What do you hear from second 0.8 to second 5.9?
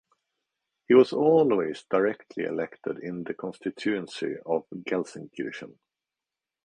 He was always directly elected in the constituency of Gelsenkirchen.